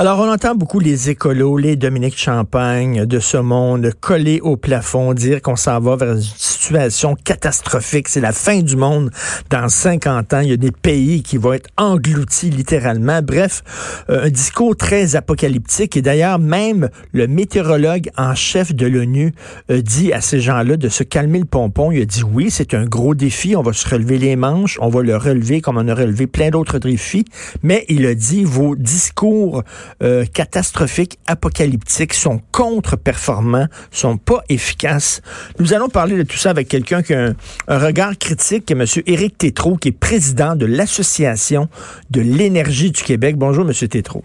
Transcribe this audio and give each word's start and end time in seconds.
Alors, 0.00 0.20
on 0.20 0.30
entend 0.30 0.54
beaucoup 0.54 0.78
les 0.78 1.10
écolos, 1.10 1.56
les 1.56 1.74
Dominique 1.74 2.16
Champagne 2.16 3.04
de 3.04 3.18
ce 3.18 3.36
monde 3.36 3.90
coller 4.00 4.38
au 4.40 4.56
plafond, 4.56 5.12
dire 5.12 5.42
qu'on 5.42 5.56
s'en 5.56 5.80
va 5.80 5.96
vers 5.96 6.12
une 6.12 6.22
situation 6.22 7.16
catastrophique. 7.16 8.08
C'est 8.08 8.20
la 8.20 8.30
fin 8.30 8.60
du 8.60 8.76
monde 8.76 9.10
dans 9.50 9.68
50 9.68 10.34
ans. 10.34 10.38
Il 10.38 10.50
y 10.50 10.52
a 10.52 10.56
des 10.56 10.70
pays 10.70 11.24
qui 11.24 11.36
vont 11.36 11.52
être 11.52 11.68
engloutis 11.76 12.50
littéralement. 12.50 13.22
Bref, 13.22 13.64
euh, 14.08 14.26
un 14.26 14.30
discours 14.30 14.76
très 14.76 15.16
apocalyptique. 15.16 15.96
Et 15.96 16.02
d'ailleurs, 16.02 16.38
même 16.38 16.90
le 17.12 17.26
météorologue 17.26 18.08
en 18.16 18.36
chef 18.36 18.72
de 18.72 18.86
l'ONU 18.86 19.34
euh, 19.68 19.82
dit 19.82 20.12
à 20.12 20.20
ces 20.20 20.38
gens-là 20.38 20.76
de 20.76 20.88
se 20.88 21.02
calmer 21.02 21.40
le 21.40 21.44
pompon. 21.44 21.90
Il 21.90 22.02
a 22.02 22.04
dit 22.04 22.22
oui, 22.22 22.52
c'est 22.52 22.72
un 22.72 22.84
gros 22.84 23.16
défi. 23.16 23.56
On 23.56 23.62
va 23.62 23.72
se 23.72 23.88
relever 23.88 24.18
les 24.18 24.36
manches. 24.36 24.78
On 24.80 24.90
va 24.90 25.02
le 25.02 25.16
relever 25.16 25.60
comme 25.60 25.76
on 25.76 25.88
a 25.88 25.94
relevé 25.94 26.28
plein 26.28 26.50
d'autres 26.50 26.78
défis. 26.78 27.24
Mais 27.64 27.84
il 27.88 28.06
a 28.06 28.14
dit 28.14 28.44
vos 28.44 28.76
discours 28.76 29.64
euh, 30.02 30.24
catastrophiques, 30.24 31.18
apocalyptiques, 31.26 32.14
sont 32.14 32.40
contre-performants, 32.52 33.66
sont 33.90 34.16
pas 34.16 34.42
efficaces. 34.48 35.22
Nous 35.58 35.74
allons 35.74 35.88
parler 35.88 36.16
de 36.16 36.22
tout 36.22 36.36
ça 36.36 36.50
avec 36.50 36.68
quelqu'un 36.68 37.02
qui 37.02 37.14
a 37.14 37.30
un, 37.68 37.78
regard 37.78 38.16
critique, 38.18 38.70
M. 38.70 38.84
Éric 39.06 39.38
Tétrault, 39.38 39.76
qui 39.76 39.88
est 39.88 39.98
président 39.98 40.56
de 40.56 40.66
l'Association 40.66 41.68
de 42.10 42.20
l'énergie 42.20 42.90
du 42.90 43.02
Québec. 43.02 43.36
Bonjour, 43.36 43.64
M. 43.64 43.72
Tétrault. 43.88 44.24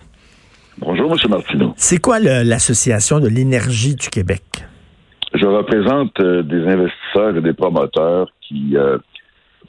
Bonjour, 0.78 1.12
M. 1.12 1.18
Martineau. 1.30 1.74
C'est 1.78 2.00
quoi 2.00 2.20
l'Association 2.20 3.20
de 3.20 3.28
l'énergie 3.28 3.96
du 3.96 4.10
Québec? 4.10 4.44
Je 5.34 5.46
représente 5.46 6.20
euh, 6.20 6.44
des 6.44 6.62
investisseurs 6.68 7.36
et 7.36 7.42
des 7.42 7.54
promoteurs 7.54 8.28
qui 8.48 8.78
euh, 8.78 8.98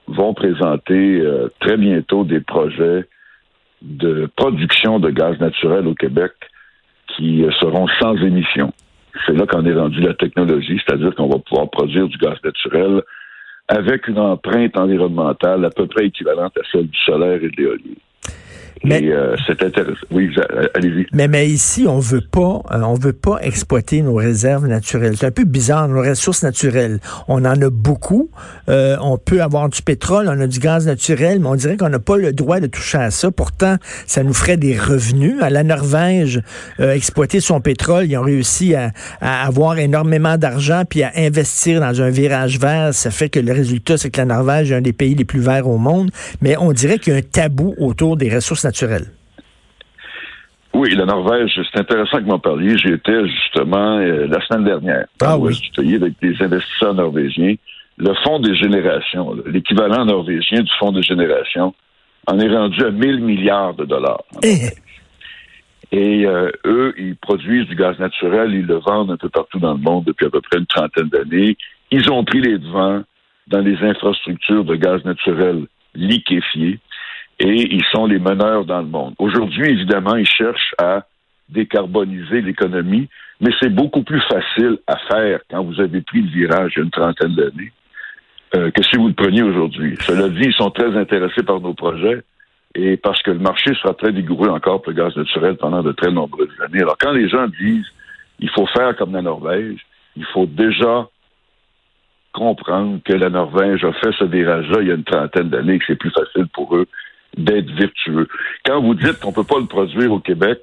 vont 0.09 0.35
présenter 0.35 1.23
très 1.61 1.79
bientôt 1.79 2.25
des 2.25 2.41
projets 2.41 3.07
de 3.83 4.29
production 4.37 4.99
de 4.99 5.11
gaz 5.11 5.39
naturel 5.41 5.87
au 5.87 5.95
Québec 5.95 6.33
qui 7.17 7.45
seront 7.61 7.87
sans 8.01 8.17
émission. 8.17 8.73
C'est 9.27 9.35
là 9.35 9.47
qu'on 9.47 9.65
est 9.65 9.75
rendu 9.75 10.01
la 10.01 10.15
technologie, 10.15 10.81
c'est-à-dire 10.85 11.15
qu'on 11.15 11.29
va 11.29 11.39
pouvoir 11.39 11.71
produire 11.71 12.09
du 12.09 12.17
gaz 12.19 12.37
naturel 12.43 13.03
avec 13.69 14.09
une 14.09 14.19
empreinte 14.19 14.77
environnementale 14.77 15.65
à 15.65 15.71
peu 15.71 15.87
près 15.87 16.07
équivalente 16.07 16.57
à 16.59 16.63
celle 16.71 16.89
du 16.89 16.99
solaire 16.99 17.43
et 17.43 17.49
de 17.49 17.57
l'éolien. 17.57 17.95
Mais, 18.85 19.03
euh, 19.11 19.35
c'est 19.47 19.63
intéressant. 19.63 20.07
Oui, 20.11 20.31
allez-y. 20.75 21.07
Mais, 21.13 21.27
mais 21.27 21.49
ici, 21.49 21.87
on 21.89 21.99
veut 21.99 22.21
pas, 22.21 22.63
euh, 22.71 22.81
on 22.83 22.95
veut 22.95 23.15
pas 23.15 23.39
exploiter 23.41 24.03
nos 24.03 24.15
réserves 24.15 24.67
naturelles. 24.67 25.17
C'est 25.19 25.27
un 25.27 25.31
peu 25.31 25.45
bizarre, 25.45 25.89
nos 25.89 26.03
ressources 26.03 26.43
naturelles. 26.43 27.01
On 27.27 27.45
en 27.47 27.61
a 27.63 27.71
beaucoup. 27.71 28.29
Euh, 28.69 28.97
on 29.01 29.17
peut 29.17 29.43
avoir 29.43 29.71
du 29.71 29.81
pétrole, 29.81 30.29
on 30.29 30.39
a 30.39 30.47
du 30.47 30.59
gaz 30.59 30.87
naturel, 30.87 31.41
mais 31.41 31.49
on 31.49 31.55
dirait 31.55 31.79
qu'on 31.79 31.89
n'a 31.89 31.99
pas 31.99 32.19
le 32.19 32.33
droit 32.33 32.61
de 32.61 32.67
toucher 32.67 32.99
à 32.99 33.11
ça. 33.11 33.31
Pourtant, 33.31 33.77
ça 34.07 34.23
nous 34.23 34.35
ferait 34.35 34.59
des 34.59 34.79
revenus. 34.79 35.37
À 35.41 35.49
la 35.49 35.63
Norvège, 35.63 36.43
exploiter 36.79 37.41
son 37.41 37.61
pétrole, 37.61 38.05
ils 38.05 38.17
ont 38.17 38.23
réussi 38.23 38.75
à, 38.75 38.93
à 39.21 39.47
avoir 39.47 39.79
énormément 39.79 40.37
d'argent 40.37 40.83
puis 40.89 41.03
à 41.03 41.13
investir 41.17 41.81
dans 41.81 42.03
un 42.03 42.11
virage 42.11 42.59
vert. 42.59 42.93
Ça 42.93 43.11
fait 43.11 43.31
que 43.31 43.41
le 43.41 43.53
résultat, 43.53 43.97
c'est 43.97 44.11
que 44.11 44.21
la 44.21 44.27
Norvège 44.27 44.73
est 44.73 44.77
un 44.77 44.81
des 44.81 44.93
pays 44.93 45.15
les 45.15 45.25
plus 45.25 45.41
verts 45.41 45.69
au 45.69 45.79
monde. 45.79 46.11
Mais 46.43 46.57
on 46.59 46.73
dirait 46.73 46.99
qu'il 46.99 47.13
y 47.13 47.17
a 47.17 47.19
un 47.19 47.23
tabou 47.23 47.75
autour 47.79 48.17
des 48.17 48.35
ressources 48.35 48.65
naturelles 48.65 48.74
oui, 50.75 50.93
la 50.97 51.07
Norvège, 51.07 51.53
c'est 51.73 51.81
intéressant 51.81 52.19
que 52.19 52.25
vous 52.25 52.31
m'en 52.31 52.41
parliez. 52.41 52.77
J'y 52.77 52.89
étais 52.89 53.29
justement 53.29 53.99
euh, 53.99 54.27
la 54.27 54.45
semaine 54.45 54.65
dernière. 54.65 55.07
Ah 55.23 55.39
oui. 55.39 55.57
avec 55.79 56.15
des 56.21 56.35
investisseurs 56.43 56.95
norvégiens. 56.95 57.55
Le 57.97 58.13
Fonds 58.25 58.41
des 58.41 58.57
générations, 58.57 59.37
l'équivalent 59.47 60.05
norvégien 60.05 60.63
du 60.63 60.71
Fonds 60.81 60.91
des 60.91 61.03
générations, 61.03 61.73
en 62.27 62.41
est 62.41 62.49
rendu 62.49 62.85
à 62.85 62.91
1000 62.91 63.21
milliards 63.21 63.75
de 63.75 63.85
dollars. 63.85 64.25
Eh. 64.43 64.67
Et 65.93 66.27
euh, 66.27 66.51
eux, 66.65 66.93
ils 66.99 67.15
produisent 67.15 67.69
du 67.69 67.77
gaz 67.77 67.97
naturel, 68.01 68.53
ils 68.53 68.67
le 68.67 68.79
vendent 68.79 69.13
un 69.13 69.17
peu 69.17 69.29
partout 69.29 69.61
dans 69.61 69.75
le 69.75 69.81
monde 69.81 70.05
depuis 70.07 70.27
à 70.27 70.31
peu 70.31 70.41
près 70.41 70.59
une 70.59 70.67
trentaine 70.67 71.09
d'années. 71.09 71.57
Ils 71.93 72.11
ont 72.11 72.25
pris 72.25 72.41
les 72.41 72.59
devants 72.59 73.05
dans 73.47 73.61
les 73.61 73.77
infrastructures 73.77 74.65
de 74.65 74.75
gaz 74.75 75.05
naturel 75.05 75.67
liquéfié 75.95 76.81
et 77.39 77.75
ils 77.75 77.85
sont 77.93 78.07
les 78.07 78.19
meneurs 78.19 78.65
dans 78.65 78.81
le 78.81 78.87
monde. 78.87 79.15
Aujourd'hui, 79.19 79.69
évidemment, 79.71 80.17
ils 80.17 80.27
cherchent 80.27 80.75
à 80.79 81.05
décarboniser 81.49 82.41
l'économie, 82.41 83.09
mais 83.41 83.51
c'est 83.61 83.75
beaucoup 83.75 84.03
plus 84.03 84.21
facile 84.23 84.79
à 84.87 84.97
faire 85.09 85.41
quand 85.51 85.63
vous 85.65 85.81
avez 85.81 86.01
pris 86.01 86.23
le 86.23 86.29
virage 86.29 86.73
il 86.75 86.79
y 86.79 86.83
a 86.83 86.85
une 86.85 86.91
trentaine 86.91 87.35
d'années 87.35 87.73
euh, 88.57 88.71
que 88.71 88.83
si 88.83 88.97
vous 88.97 89.09
le 89.09 89.15
preniez 89.15 89.43
aujourd'hui. 89.43 89.97
Cela 90.01 90.29
dit, 90.29 90.45
ils 90.45 90.55
sont 90.55 90.71
très 90.71 90.97
intéressés 90.97 91.43
par 91.43 91.61
nos 91.61 91.75
projets 91.75 92.23
et 92.75 92.97
parce 92.97 93.23
que 93.23 93.31
le 93.31 93.39
marché 93.39 93.75
sera 93.75 93.95
très 93.95 94.11
vigoureux 94.11 94.49
encore 94.49 94.83
pour 94.83 94.93
le 94.93 94.97
gaz 94.97 95.17
naturel 95.17 95.57
pendant 95.57 95.83
de 95.83 95.93
très 95.93 96.11
nombreuses 96.11 96.49
années. 96.65 96.81
Alors, 96.81 96.97
quand 96.99 97.13
les 97.13 97.29
gens 97.29 97.47
disent 97.49 97.87
il 98.41 98.51
faut 98.51 98.67
faire 98.67 98.97
comme 98.97 99.13
la 99.13 99.23
Norvège, 99.23 99.81
il 100.17 100.25
faut 100.33 100.47
déjà 100.47 101.07
comprendre 102.33 102.99
que 103.05 103.13
la 103.13 103.31
Norvège 103.31 103.85
a 103.85 103.93
fait 103.93 104.13
ce 104.19 104.25
virage-là 104.25 104.79
il 104.81 104.89
y 104.89 104.91
a 104.91 104.95
une 104.95 105.05
trentaine 105.05 105.51
d'années, 105.51 105.79
que 105.79 105.85
c'est 105.87 105.95
plus 105.99 106.11
facile 106.11 106.47
pour 106.53 106.77
eux 106.77 106.87
d'être 107.37 107.71
vertueux. 107.73 108.29
Quand 108.65 108.81
vous 108.83 108.95
dites 108.95 109.21
qu'on 109.21 109.31
ne 109.31 109.35
peut 109.35 109.45
pas 109.45 109.59
le 109.59 109.67
produire 109.67 110.13
au 110.13 110.21
Québec, 110.21 110.61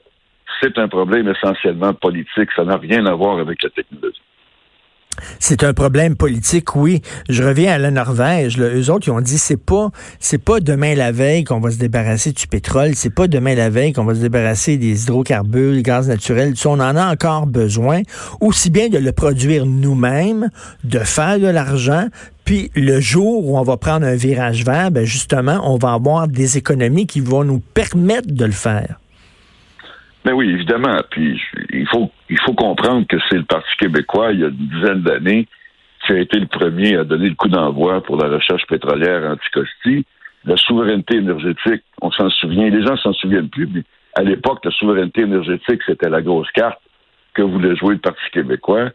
c'est 0.61 0.77
un 0.77 0.87
problème 0.87 1.27
essentiellement 1.27 1.93
politique. 1.93 2.49
Ça 2.55 2.63
n'a 2.63 2.77
rien 2.77 3.05
à 3.05 3.13
voir 3.13 3.39
avec 3.39 3.63
la 3.63 3.69
technologie. 3.69 4.21
C'est 5.39 5.63
un 5.63 5.73
problème 5.73 6.15
politique, 6.15 6.75
oui. 6.75 7.01
Je 7.29 7.43
reviens 7.43 7.73
à 7.73 7.77
la 7.77 7.91
Norvège. 7.91 8.57
Là. 8.57 8.67
Eux 8.73 8.89
autres, 8.89 9.07
ils 9.07 9.11
ont 9.11 9.21
dit 9.21 9.37
c'est 9.37 9.63
pas 9.63 9.89
c'est 10.19 10.43
pas 10.43 10.59
demain 10.59 10.95
la 10.95 11.11
veille 11.11 11.43
qu'on 11.43 11.59
va 11.59 11.71
se 11.71 11.77
débarrasser 11.77 12.31
du 12.31 12.47
pétrole, 12.47 12.91
c'est 12.95 13.13
pas 13.13 13.27
demain 13.27 13.55
la 13.55 13.69
veille 13.69 13.93
qu'on 13.93 14.05
va 14.05 14.15
se 14.15 14.21
débarrasser 14.21 14.77
des 14.77 15.03
hydrocarbures, 15.03 15.73
du 15.73 15.81
gaz 15.81 16.07
naturel. 16.07 16.53
on 16.65 16.79
en 16.79 16.95
a 16.95 17.11
encore 17.11 17.45
besoin, 17.45 18.01
aussi 18.39 18.69
bien 18.69 18.89
de 18.89 18.97
le 18.97 19.11
produire 19.11 19.65
nous-mêmes, 19.65 20.49
de 20.83 20.99
faire 20.99 21.39
de 21.39 21.47
l'argent, 21.47 22.07
puis 22.51 22.69
le 22.75 22.99
jour 22.99 23.47
où 23.47 23.57
on 23.57 23.63
va 23.63 23.77
prendre 23.77 24.05
un 24.05 24.17
virage 24.17 24.65
vert, 24.65 24.91
ben 24.91 25.05
justement, 25.05 25.61
on 25.63 25.77
va 25.77 25.93
avoir 25.93 26.27
des 26.27 26.57
économies 26.57 27.07
qui 27.07 27.21
vont 27.21 27.45
nous 27.45 27.61
permettre 27.61 28.27
de 28.27 28.43
le 28.43 28.51
faire. 28.51 28.99
Mais 30.25 30.31
ben 30.31 30.33
oui, 30.33 30.49
évidemment. 30.49 30.99
Puis 31.11 31.41
il 31.71 31.87
faut 31.87 32.11
il 32.29 32.37
faut 32.41 32.53
comprendre 32.53 33.07
que 33.07 33.15
c'est 33.29 33.37
le 33.37 33.45
Parti 33.45 33.69
québécois, 33.79 34.33
il 34.33 34.41
y 34.41 34.43
a 34.43 34.47
une 34.47 34.67
dizaine 34.67 35.01
d'années, 35.01 35.47
qui 36.05 36.11
a 36.11 36.17
été 36.19 36.41
le 36.41 36.47
premier 36.47 36.97
à 36.97 37.05
donner 37.05 37.29
le 37.29 37.35
coup 37.35 37.47
d'envoi 37.47 38.03
pour 38.03 38.17
la 38.17 38.27
recherche 38.27 38.67
pétrolière 38.67 39.31
anticosti. 39.31 40.05
La 40.43 40.57
souveraineté 40.57 41.19
énergétique, 41.19 41.83
on 42.01 42.11
s'en 42.11 42.29
souvient, 42.31 42.69
les 42.69 42.85
gens 42.85 42.97
s'en 42.97 43.13
souviennent 43.13 43.47
plus, 43.47 43.69
mais 43.73 43.83
à 44.15 44.23
l'époque, 44.23 44.59
la 44.65 44.71
souveraineté 44.71 45.21
énergétique, 45.21 45.79
c'était 45.85 46.09
la 46.09 46.21
grosse 46.21 46.51
carte 46.51 46.81
que 47.33 47.43
voulait 47.43 47.77
jouer 47.77 47.93
le 47.93 48.01
Parti 48.01 48.29
québécois 48.33 48.89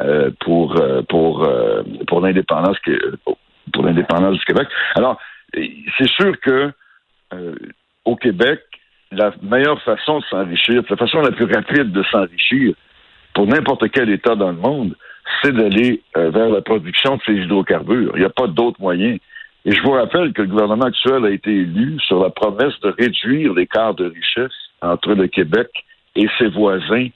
euh, 0.00 0.30
pour 0.40 0.80
euh, 0.80 1.02
pour 1.08 1.44
euh, 1.44 1.82
pour 2.06 2.20
l'indépendance 2.20 2.76
pour 3.72 3.84
l'indépendance 3.84 4.38
du 4.38 4.44
Québec. 4.44 4.68
Alors, 4.94 5.18
c'est 5.54 6.08
sûr 6.08 6.38
que 6.40 6.72
au 8.04 8.16
Québec, 8.16 8.60
la 9.12 9.32
meilleure 9.42 9.80
façon 9.82 10.18
de 10.18 10.24
s'enrichir, 10.24 10.82
la 10.88 10.96
façon 10.96 11.20
la 11.20 11.30
plus 11.30 11.44
rapide 11.44 11.92
de 11.92 12.02
s'enrichir 12.04 12.74
pour 13.34 13.46
n'importe 13.46 13.90
quel 13.90 14.10
État 14.10 14.34
dans 14.34 14.50
le 14.50 14.56
monde, 14.56 14.96
c'est 15.42 15.52
d'aller 15.52 16.02
euh, 16.16 16.30
vers 16.30 16.48
la 16.48 16.60
production 16.60 17.16
de 17.16 17.22
ces 17.24 17.32
hydrocarbures. 17.34 18.12
Il 18.14 18.20
n'y 18.20 18.26
a 18.26 18.30
pas 18.30 18.46
d'autre 18.46 18.80
moyen. 18.80 19.16
Et 19.64 19.72
je 19.72 19.82
vous 19.82 19.92
rappelle 19.92 20.32
que 20.32 20.42
le 20.42 20.48
gouvernement 20.48 20.86
actuel 20.86 21.24
a 21.24 21.30
été 21.30 21.50
élu 21.50 21.98
sur 22.00 22.22
la 22.22 22.30
promesse 22.30 22.78
de 22.80 22.94
réduire 22.98 23.54
l'écart 23.54 23.94
de 23.94 24.06
richesse 24.06 24.56
entre 24.80 25.14
le 25.14 25.28
Québec 25.28 25.68
et 26.16 26.26
ses 26.38 26.48
voisins 26.48 27.08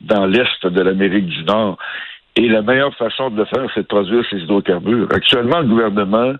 dans 0.00 0.26
l'Est 0.26 0.66
de 0.66 0.80
l'Amérique 0.80 1.26
du 1.26 1.44
Nord. 1.44 1.78
Et 2.36 2.48
la 2.48 2.62
meilleure 2.62 2.94
façon 2.96 3.30
de 3.30 3.38
le 3.38 3.44
faire, 3.44 3.68
c'est 3.74 3.82
de 3.82 3.86
produire 3.86 4.24
ces 4.28 4.38
hydrocarbures. 4.38 5.08
Actuellement, 5.12 5.60
le 5.60 5.68
gouvernement 5.68 6.34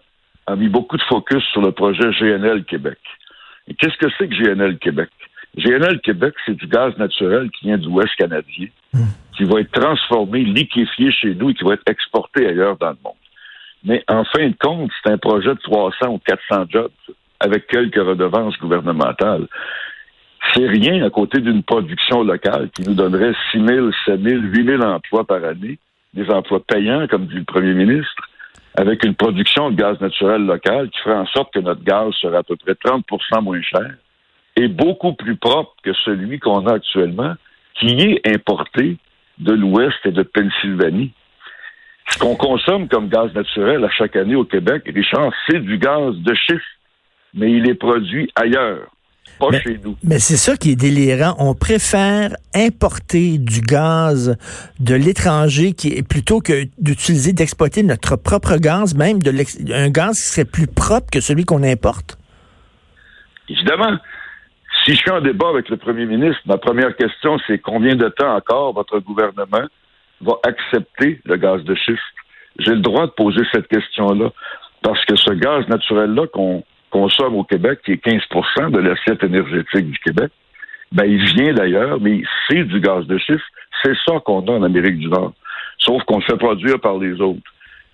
a 0.46 0.56
mis 0.56 0.68
beaucoup 0.68 0.96
de 0.96 1.02
focus 1.02 1.42
sur 1.52 1.62
le 1.62 1.72
projet 1.72 2.10
GNL 2.20 2.64
Québec. 2.64 2.98
Et 3.68 3.74
qu'est-ce 3.74 3.96
que 3.96 4.12
c'est 4.18 4.28
que 4.28 4.34
GNL 4.34 4.78
Québec? 4.78 5.10
GNL 5.56 6.00
Québec, 6.00 6.34
c'est 6.44 6.56
du 6.56 6.66
gaz 6.66 6.96
naturel 6.98 7.48
qui 7.50 7.66
vient 7.66 7.78
du 7.78 7.86
Ouest 7.88 8.14
canadien, 8.16 8.66
qui 9.36 9.44
va 9.44 9.60
être 9.60 9.70
transformé, 9.70 10.40
liquéfié 10.40 11.12
chez 11.12 11.34
nous 11.34 11.50
et 11.50 11.54
qui 11.54 11.64
va 11.64 11.74
être 11.74 11.88
exporté 11.88 12.46
ailleurs 12.46 12.76
dans 12.76 12.90
le 12.90 12.98
monde. 13.04 13.14
Mais 13.84 14.02
en 14.08 14.24
fin 14.24 14.48
de 14.48 14.56
compte, 14.60 14.90
c'est 15.02 15.12
un 15.12 15.18
projet 15.18 15.50
de 15.50 15.60
300 15.62 16.08
ou 16.08 16.18
400 16.18 16.66
jobs 16.70 16.90
avec 17.38 17.66
quelques 17.66 17.96
redevances 17.96 18.58
gouvernementales. 18.58 19.46
C'est 20.52 20.66
rien 20.66 21.04
à 21.04 21.10
côté 21.10 21.40
d'une 21.40 21.62
production 21.62 22.22
locale 22.22 22.70
qui 22.74 22.82
nous 22.82 22.94
donnerait 22.94 23.34
6 23.52 23.66
000, 23.66 23.90
7 24.06 24.20
000, 24.20 24.42
8 24.42 24.66
000 24.66 24.82
emplois 24.82 25.24
par 25.24 25.44
année, 25.44 25.78
des 26.12 26.28
emplois 26.30 26.60
payants, 26.60 27.06
comme 27.08 27.26
dit 27.26 27.36
le 27.36 27.44
premier 27.44 27.74
ministre, 27.74 28.28
avec 28.76 29.04
une 29.04 29.14
production 29.14 29.70
de 29.70 29.76
gaz 29.76 30.00
naturel 30.00 30.44
local 30.44 30.90
qui 30.90 31.00
ferait 31.00 31.16
en 31.16 31.26
sorte 31.26 31.52
que 31.52 31.60
notre 31.60 31.82
gaz 31.82 32.12
serait 32.20 32.38
à 32.38 32.42
peu 32.42 32.56
près 32.56 32.72
30% 32.72 33.42
moins 33.42 33.62
cher 33.62 33.94
et 34.56 34.68
beaucoup 34.68 35.14
plus 35.14 35.36
propre 35.36 35.74
que 35.82 35.92
celui 36.04 36.38
qu'on 36.38 36.66
a 36.66 36.74
actuellement, 36.74 37.34
qui 37.74 37.88
est 37.88 38.28
importé 38.34 38.98
de 39.38 39.52
l'Ouest 39.52 39.98
et 40.04 40.12
de 40.12 40.22
Pennsylvanie. 40.22 41.12
Ce 42.08 42.18
qu'on 42.18 42.36
consomme 42.36 42.88
comme 42.88 43.08
gaz 43.08 43.32
naturel 43.34 43.84
à 43.84 43.90
chaque 43.90 44.14
année 44.14 44.36
au 44.36 44.44
Québec, 44.44 44.84
Richard, 44.86 45.32
c'est 45.48 45.58
du 45.58 45.78
gaz 45.78 46.14
de 46.16 46.34
schiste, 46.34 46.62
mais 47.32 47.50
il 47.50 47.68
est 47.68 47.74
produit 47.74 48.30
ailleurs. 48.36 48.93
Pas 49.38 49.50
chez 49.58 49.80
nous. 49.82 49.96
Mais 50.04 50.18
c'est 50.18 50.36
ça 50.36 50.56
qui 50.56 50.72
est 50.72 50.76
délirant. 50.76 51.34
On 51.38 51.54
préfère 51.54 52.36
importer 52.54 53.38
du 53.38 53.60
gaz 53.60 54.36
de 54.80 54.94
l'étranger 54.94 55.72
qui 55.72 56.02
plutôt 56.02 56.40
que 56.40 56.64
d'utiliser, 56.78 57.32
d'exploiter 57.32 57.82
notre 57.82 58.16
propre 58.16 58.56
gaz, 58.56 58.94
même 58.94 59.22
de 59.22 59.32
un 59.72 59.90
gaz 59.90 60.20
qui 60.20 60.26
serait 60.26 60.44
plus 60.44 60.66
propre 60.66 61.10
que 61.10 61.20
celui 61.20 61.44
qu'on 61.44 61.62
importe? 61.62 62.18
Évidemment. 63.48 63.98
Si 64.84 64.92
je 64.92 64.98
suis 64.98 65.10
en 65.10 65.22
débat 65.22 65.48
avec 65.48 65.70
le 65.70 65.78
premier 65.78 66.04
ministre, 66.04 66.42
ma 66.44 66.58
première 66.58 66.94
question, 66.96 67.38
c'est 67.46 67.58
combien 67.58 67.96
de 67.96 68.08
temps 68.10 68.36
encore 68.36 68.74
votre 68.74 68.98
gouvernement 68.98 69.66
va 70.20 70.34
accepter 70.42 71.20
le 71.24 71.36
gaz 71.36 71.64
de 71.64 71.74
schiste? 71.74 72.00
J'ai 72.58 72.72
le 72.72 72.80
droit 72.80 73.06
de 73.06 73.12
poser 73.12 73.40
cette 73.52 73.66
question-là 73.68 74.30
parce 74.82 75.02
que 75.06 75.16
ce 75.16 75.32
gaz 75.32 75.66
naturel-là 75.68 76.26
qu'on 76.26 76.64
consomme 76.94 77.34
au 77.34 77.42
Québec, 77.42 77.80
qui 77.84 77.92
est 77.92 78.06
15% 78.06 78.70
de 78.70 78.78
l'assiette 78.78 79.24
énergétique 79.24 79.90
du 79.90 79.98
Québec, 79.98 80.30
ben, 80.92 81.04
il 81.04 81.24
vient 81.34 81.52
d'ailleurs, 81.52 82.00
mais 82.00 82.22
c'est 82.46 82.62
du 82.62 82.78
gaz 82.78 83.04
de 83.06 83.18
schiste. 83.18 83.42
C'est 83.82 83.96
ça 84.06 84.20
qu'on 84.24 84.46
a 84.46 84.52
en 84.52 84.62
Amérique 84.62 84.98
du 84.98 85.08
Nord. 85.08 85.32
Sauf 85.78 86.04
qu'on 86.04 86.18
le 86.18 86.22
fait 86.22 86.36
produire 86.36 86.78
par 86.78 86.98
les 86.98 87.20
autres. 87.20 87.42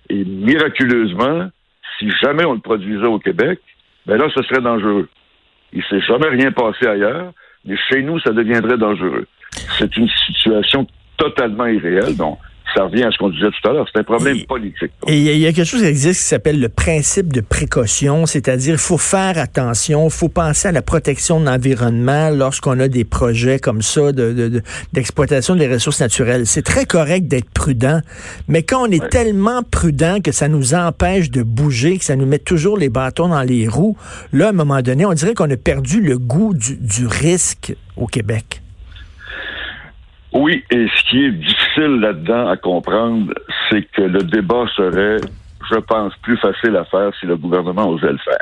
Et 0.07 0.23
miraculeusement, 0.23 1.49
si 1.97 2.11
jamais 2.21 2.45
on 2.45 2.53
le 2.53 2.59
produisait 2.59 3.07
au 3.07 3.17
Québec, 3.17 3.59
ben 4.05 4.17
là, 4.17 4.27
ce 4.35 4.43
serait 4.43 4.61
dangereux. 4.61 5.09
Il 5.73 5.79
ne 5.79 5.83
s'est 5.99 6.05
jamais 6.05 6.27
rien 6.27 6.51
passé 6.51 6.85
ailleurs, 6.85 7.31
mais 7.65 7.77
chez 7.89 8.03
nous, 8.03 8.19
ça 8.19 8.31
deviendrait 8.31 8.77
dangereux. 8.77 9.25
C'est 9.79 9.97
une 9.97 10.09
situation 10.27 10.85
totalement 11.17 11.65
irréelle. 11.65 12.15
Donc, 12.15 12.37
ça 12.75 12.85
revient 12.85 13.03
à 13.03 13.11
ce 13.11 13.17
qu'on 13.17 13.29
disait 13.29 13.49
tout 13.49 13.69
à 13.69 13.73
l'heure. 13.73 13.87
C'est 13.91 13.99
un 13.99 14.03
problème 14.03 14.43
politique. 14.45 14.91
Et 15.07 15.17
il 15.17 15.37
y, 15.37 15.47
a 15.47 15.53
quelque 15.53 15.65
chose 15.65 15.81
qui 15.81 15.87
existe 15.87 16.21
qui 16.21 16.27
s'appelle 16.27 16.59
le 16.59 16.69
principe 16.69 17.33
de 17.33 17.41
précaution, 17.41 18.25
c'est-à-dire 18.25 18.73
il 18.73 18.79
faut 18.79 18.97
faire 18.97 19.37
attention, 19.37 20.05
il 20.05 20.11
faut 20.11 20.29
penser 20.29 20.67
à 20.67 20.71
la 20.71 20.81
protection 20.81 21.39
de 21.39 21.45
l'environnement 21.45 22.29
lorsqu'on 22.29 22.79
a 22.79 22.87
des 22.87 23.03
projets 23.03 23.59
comme 23.59 23.81
ça 23.81 24.11
d'exploitation 24.93 25.55
de, 25.55 25.59
des 25.59 25.67
ressources 25.67 25.99
naturelles. 26.01 26.45
C'est 26.45 26.63
très 26.63 26.85
correct 26.85 27.27
d'être 27.27 27.49
prudent, 27.49 28.01
mais 28.47 28.63
quand 28.63 28.87
on 28.87 28.91
est 28.91 29.09
tellement 29.09 29.63
prudent 29.63 30.19
que 30.23 30.31
ça 30.31 30.47
nous 30.47 30.73
empêche 30.73 31.29
de 31.31 31.43
bouger, 31.43 31.97
que 31.97 32.05
ça 32.05 32.15
nous 32.15 32.25
met 32.25 32.39
toujours 32.39 32.77
les 32.77 32.89
bâtons 32.89 33.29
dans 33.29 33.43
les 33.43 33.67
roues, 33.67 33.97
là, 34.31 34.47
à 34.47 34.49
un 34.49 34.53
moment 34.53 34.81
donné, 34.81 35.05
on 35.05 35.13
dirait 35.13 35.33
qu'on 35.33 35.49
a 35.49 35.57
perdu 35.57 36.01
le 36.01 36.17
goût 36.17 36.53
du 36.53 37.07
risque 37.07 37.75
au 37.97 38.07
Québec. 38.07 38.60
Oui, 40.33 40.63
et 40.71 40.87
ce 40.87 41.03
qui 41.09 41.25
est 41.25 41.31
difficile 41.31 41.99
là-dedans 41.99 42.47
à 42.47 42.57
comprendre, 42.57 43.33
c'est 43.69 43.83
que 43.91 44.01
le 44.01 44.23
débat 44.23 44.65
serait, 44.75 45.17
je 45.69 45.79
pense, 45.79 46.15
plus 46.21 46.37
facile 46.37 46.75
à 46.77 46.85
faire 46.85 47.11
si 47.19 47.25
le 47.25 47.35
gouvernement 47.35 47.89
osait 47.89 48.11
le 48.11 48.17
faire. 48.17 48.41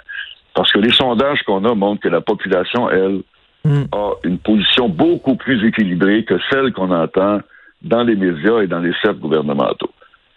Parce 0.54 0.72
que 0.72 0.80
les 0.80 0.92
sondages 0.92 1.42
qu'on 1.44 1.66
a 1.66 1.74
montrent 1.74 2.02
que 2.02 2.10
la 2.10 2.22
population, 2.22 2.90
elle, 2.90 3.22
hmm. 3.66 3.86
a 3.92 4.12
une 4.24 4.38
position 4.38 4.88
beaucoup 4.88 5.36
plus 5.36 5.66
équilibrée 5.68 6.24
que 6.26 6.36
celle 6.52 6.74
qu'on 6.74 6.92
entend 6.92 7.40
dans 7.82 8.04
les 8.04 8.16
médias 8.16 8.60
et 8.62 8.68
dans 8.68 8.80
les 8.80 8.94
cercles 9.02 9.20
gouvernementaux. 9.20 9.92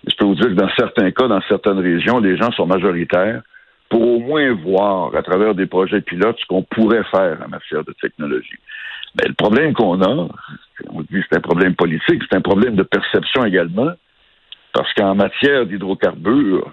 je 0.07 0.15
peux 0.17 0.25
vous 0.25 0.35
dire 0.35 0.47
que 0.47 0.55
dans 0.55 0.71
certains 0.77 1.11
cas, 1.11 1.27
dans 1.29 1.41
certaines 1.49 1.81
régions, 1.81 2.19
les 2.21 2.37
gens 2.37 2.53
sont 2.53 2.67
majoritaires 2.67 3.43
pour 3.91 4.01
au 4.01 4.21
moins 4.21 4.55
voir 4.55 5.15
à 5.15 5.23
travers 5.23 5.55
des 5.55 5.67
projets 5.67 6.01
pilotes 6.01 6.39
ce 6.41 6.47
qu'on 6.47 6.63
pourrait 6.63 7.05
faire 7.11 7.39
en 7.45 7.49
matière 7.49 7.85
de 7.85 7.93
technologie. 8.01 8.59
Mais 9.17 9.29
le 9.29 9.35
problème 9.35 9.75
qu'on 9.75 10.01
a, 10.03 10.29
on 10.89 11.01
dit 11.03 11.09
que 11.11 11.27
c'est 11.31 11.37
un 11.37 11.41
problème 11.41 11.75
politique, 11.75 12.23
c'est 12.29 12.37
un 12.37 12.41
problème 12.41 12.77
de 12.77 12.83
perception 12.83 13.45
également, 13.45 13.91
parce 14.73 14.93
qu'en 14.95 15.15
matière 15.15 15.67
d'hydrocarbures, 15.67 16.73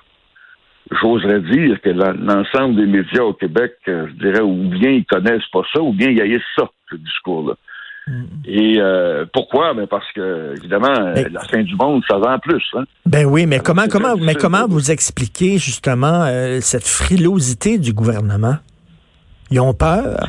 j'oserais 1.01 1.41
dire 1.41 1.81
que 1.81 1.89
l'ensemble 1.89 2.77
des 2.77 2.85
médias 2.85 3.23
au 3.23 3.33
Québec, 3.33 3.73
euh, 3.87 4.07
je 4.07 4.13
dirais, 4.25 4.41
ou 4.41 4.69
bien 4.69 4.91
ils 4.91 5.05
connaissent 5.05 5.47
pas 5.51 5.61
ça, 5.73 5.81
ou 5.81 5.93
bien 5.93 6.09
ils 6.09 6.21
haïssent 6.21 6.41
ça, 6.55 6.69
ce 6.89 6.95
discours-là. 6.95 7.55
Mm. 8.07 8.23
Et 8.45 8.75
euh, 8.79 9.25
pourquoi? 9.31 9.73
Ben 9.73 9.85
parce 9.85 10.09
que 10.13 10.55
évidemment, 10.57 11.13
la 11.31 11.41
fin 11.51 11.61
du 11.61 11.75
monde, 11.75 12.03
ça 12.09 12.17
va 12.17 12.35
en 12.35 12.39
plus. 12.39 12.63
Hein? 12.73 12.85
Ben 13.05 13.25
oui, 13.25 13.45
mais 13.45 13.59
comment, 13.59 13.87
comment, 13.89 14.15
mais 14.17 14.35
comment 14.35 14.65
vous 14.67 14.91
expliquez 14.91 15.57
justement 15.57 16.23
euh, 16.23 16.59
cette 16.61 16.87
frilosité 16.87 17.77
du 17.77 17.93
gouvernement? 17.93 18.55
Ils 19.51 19.59
ont 19.59 19.73
peur? 19.73 20.27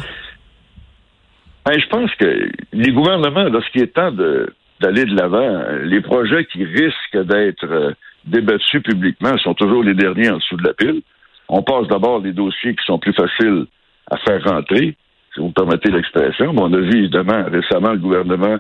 Ben, 1.67 1.79
je 1.79 1.87
pense 1.89 2.15
que 2.15 2.51
les 2.73 2.93
gouvernements, 2.93 3.45
lorsqu'il 3.45 3.83
est 3.83 3.95
temps 3.95 4.13
d'aller 4.13 5.05
de 5.05 5.17
l'avant, 5.17 5.63
les 5.85 6.01
projets 6.01 6.45
qui 6.47 6.65
risquent 6.65 7.27
d'être 7.27 7.65
euh, 7.65 7.93
débattus 8.25 8.83
publiquement 8.83 9.37
sont 9.39 9.55
toujours 9.55 9.85
les 9.85 9.95
derniers 9.95 10.31
en 10.31 10.37
dessous 10.37 10.57
de 10.57 10.67
la 10.67 10.75
pile. 10.75 11.03
On 11.49 11.63
passe 11.63 11.87
d'abord 11.89 12.21
les 12.21 12.33
dossiers 12.33 12.75
qui 12.75 12.85
sont 12.87 12.99
plus 12.99 13.13
faciles 13.13 13.67
à 14.11 14.17
faire 14.19 14.43
rentrer, 14.45 14.97
si 15.35 15.41
vous 15.41 15.49
me 15.49 15.53
permettez 15.53 15.91
l'expression. 15.91 16.55
on 16.57 16.73
a 16.73 16.79
vu 16.79 16.99
évidemment 16.99 17.45
récemment 17.45 17.93
le 17.93 17.99
gouvernement 17.99 18.57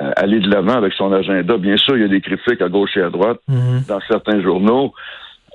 euh, 0.00 0.10
aller 0.16 0.40
de 0.40 0.50
l'avant 0.50 0.76
avec 0.76 0.94
son 0.94 1.12
agenda. 1.12 1.56
Bien 1.58 1.76
sûr, 1.76 1.96
il 1.96 2.02
y 2.02 2.04
a 2.04 2.08
des 2.08 2.20
critiques 2.20 2.60
à 2.60 2.68
gauche 2.68 2.96
et 2.96 3.02
à 3.02 3.10
droite 3.10 3.38
mm-hmm. 3.48 3.86
dans 3.86 4.00
certains 4.08 4.42
journaux, 4.42 4.92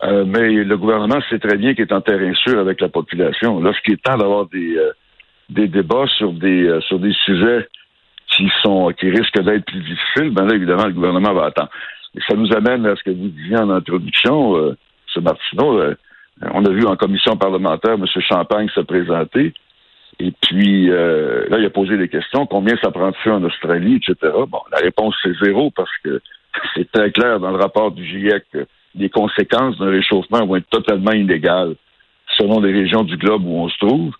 euh, 0.03 0.23
mais 0.25 0.49
le 0.63 0.77
gouvernement 0.77 1.19
sait 1.29 1.39
très 1.39 1.57
bien 1.57 1.73
qu'il 1.73 1.83
est 1.83 1.93
en 1.93 2.01
terrain 2.01 2.33
sûr 2.35 2.59
avec 2.59 2.79
la 2.79 2.89
population. 2.89 3.59
Lorsqu'il 3.59 3.95
est 3.95 4.03
temps 4.03 4.17
d'avoir 4.17 4.45
des 4.47 4.77
des 5.49 5.67
débats 5.67 6.07
sur 6.17 6.33
des 6.33 6.67
euh, 6.67 6.81
sur 6.81 6.99
des 6.99 7.13
sujets 7.25 7.67
qui 8.29 8.49
sont 8.61 8.91
qui 8.91 9.09
risquent 9.09 9.41
d'être 9.41 9.65
plus 9.65 9.81
difficiles, 9.81 10.31
ben 10.31 10.45
là, 10.45 10.55
évidemment, 10.55 10.85
le 10.85 10.93
gouvernement 10.93 11.33
va 11.33 11.45
attendre. 11.45 11.69
Et 12.15 12.19
ça 12.27 12.35
nous 12.35 12.51
amène 12.53 12.85
à 12.85 12.95
ce 12.95 13.03
que 13.03 13.11
vous 13.11 13.27
disiez 13.27 13.57
en 13.57 13.69
introduction, 13.69 14.57
euh, 14.57 14.77
M. 15.15 15.23
Martineau. 15.23 15.79
Euh, 15.79 15.95
on 16.53 16.65
a 16.65 16.69
vu 16.69 16.85
en 16.85 16.95
commission 16.95 17.35
parlementaire 17.37 17.93
M. 17.93 18.05
Champagne 18.21 18.69
se 18.73 18.81
présenter. 18.81 19.53
Et 20.19 20.31
puis, 20.41 20.89
euh, 20.89 21.47
là, 21.49 21.59
il 21.59 21.65
a 21.65 21.69
posé 21.69 21.97
des 21.97 22.09
questions. 22.09 22.47
Combien 22.47 22.75
ça 22.81 22.91
prend 22.91 23.11
de 23.11 23.15
feu 23.17 23.31
en 23.31 23.43
Australie, 23.43 23.95
etc. 24.01 24.33
Bon, 24.47 24.61
la 24.71 24.79
réponse, 24.79 25.15
c'est 25.21 25.37
zéro 25.43 25.71
parce 25.71 25.91
que 26.03 26.21
c'est 26.75 26.91
très 26.91 27.11
clair 27.11 27.39
dans 27.39 27.51
le 27.51 27.57
rapport 27.57 27.91
du 27.91 28.03
GIEC 28.03 28.43
que 28.51 28.65
les 28.95 29.09
conséquences 29.09 29.77
d'un 29.77 29.91
réchauffement 29.91 30.45
vont 30.45 30.55
être 30.55 30.69
totalement 30.69 31.11
inégales 31.11 31.75
selon 32.37 32.59
les 32.59 32.73
régions 32.73 33.03
du 33.03 33.17
globe 33.17 33.45
où 33.45 33.59
on 33.59 33.69
se 33.69 33.77
trouve. 33.77 34.13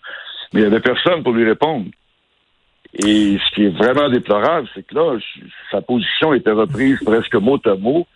Mais 0.52 0.60
il 0.60 0.68
n'y 0.68 0.74
avait 0.74 0.80
personne 0.80 1.22
pour 1.22 1.32
lui 1.32 1.44
répondre. 1.44 1.86
Et 2.94 3.38
ce 3.38 3.54
qui 3.54 3.64
est 3.64 3.76
vraiment 3.76 4.08
déplorable, 4.08 4.68
c'est 4.74 4.86
que 4.86 4.94
là, 4.94 5.18
sa 5.70 5.82
position 5.82 6.32
était 6.32 6.52
reprise 6.52 6.98
presque 7.04 7.34
mot 7.34 7.58
à 7.66 7.74
mot 7.74 8.06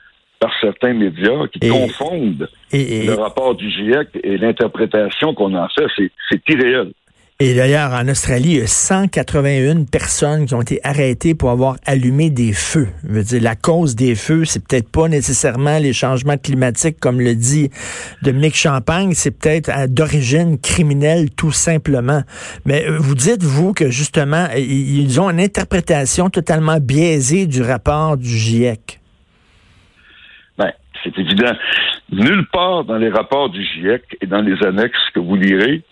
par 0.41 0.51
certains 0.61 0.95
médias 0.95 1.47
qui 1.53 1.69
confondent 1.69 2.49
le 2.73 3.13
rapport 3.15 3.55
du 3.55 3.71
GIEC 3.71 4.09
et 4.25 4.39
l'interprétation 4.39 5.35
qu'on 5.35 5.55
en 5.55 5.69
fait. 5.69 5.87
C'est 6.29 6.49
irréel. 6.49 6.93
Et 7.41 7.55
d'ailleurs, 7.55 7.93
en 7.93 8.07
Australie, 8.09 8.51
il 8.51 8.59
y 8.59 8.63
a 8.63 8.67
181 8.69 9.85
personnes 9.85 10.47
qui 10.47 10.55
ont 10.55 10.63
été 10.63 10.79
arrêtées 10.85 11.35
pour 11.35 11.51
avoir 11.51 11.77
allumé 11.85 12.31
des 12.31 12.53
feux. 12.53 12.87
Je 13.03 13.15
veux 13.15 13.25
dire, 13.25 13.43
la 13.43 13.57
cause 13.57 13.97
des 13.97 14.15
feux, 14.15 14.45
c'est 14.45 14.65
peut-être 14.65 14.89
pas 14.89 15.09
nécessairement 15.09 15.79
les 15.79 15.93
changements 15.93 16.37
climatiques, 16.37 17.01
comme 17.01 17.21
le 17.21 17.35
dit 17.35 17.71
Dominique 18.23 18.55
Champagne, 18.55 19.13
c'est 19.15 19.37
peut-être 19.37 19.71
d'origine 19.89 20.57
criminelle, 20.61 21.31
tout 21.35 21.51
simplement. 21.51 22.23
Mais 22.65 22.87
euh, 22.87 22.99
vous 22.99 23.17
dites, 23.17 23.43
vous, 23.43 23.73
que 23.73 23.91
justement, 23.91 24.47
ils 24.57 25.21
ont 25.21 25.29
une 25.29 25.41
interprétation 25.41 26.31
totalement 26.31 26.79
biaisée 26.79 27.47
du 27.47 27.63
rapport 27.63 28.17
du 28.17 28.29
GIEC. 28.29 29.01
Ben, 30.59 30.71
c'est 31.03 31.19
évident. 31.19 31.55
Nulle 32.13 32.47
part 32.53 32.85
dans 32.85 32.99
les 32.99 33.09
rapports 33.09 33.51
du 33.51 33.65
GIEC 33.65 34.03
et 34.21 34.27
dans 34.27 34.43
les 34.43 34.65
annexes 34.65 35.11
que 35.13 35.19
vous 35.19 35.35
lirez, 35.35 35.83